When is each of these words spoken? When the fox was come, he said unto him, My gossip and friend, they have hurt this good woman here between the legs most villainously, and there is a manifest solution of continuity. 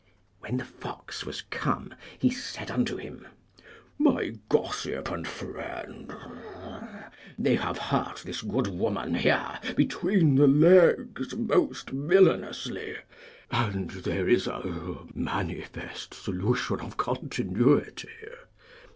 When 0.39 0.57
the 0.57 0.65
fox 0.65 1.25
was 1.27 1.43
come, 1.43 1.93
he 2.17 2.31
said 2.31 2.71
unto 2.71 2.97
him, 2.97 3.27
My 3.99 4.29
gossip 4.49 5.11
and 5.11 5.27
friend, 5.27 6.11
they 7.37 7.53
have 7.57 7.77
hurt 7.77 8.23
this 8.25 8.41
good 8.41 8.65
woman 8.65 9.13
here 9.13 9.59
between 9.77 10.33
the 10.37 10.47
legs 10.47 11.35
most 11.35 11.91
villainously, 11.91 12.97
and 13.51 13.91
there 13.91 14.27
is 14.27 14.47
a 14.47 15.05
manifest 15.13 16.15
solution 16.15 16.79
of 16.79 16.97
continuity. 16.97 18.09